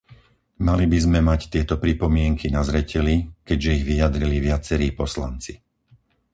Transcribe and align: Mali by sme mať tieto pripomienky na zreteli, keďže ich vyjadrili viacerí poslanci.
Mali 0.67 0.85
by 0.91 0.97
sme 1.05 1.19
mať 1.29 1.41
tieto 1.53 1.75
pripomienky 1.83 2.47
na 2.55 2.61
zreteli, 2.69 3.15
keďže 3.47 3.69
ich 3.77 3.85
vyjadrili 3.89 4.37
viacerí 4.47 4.87
poslanci. 5.01 5.53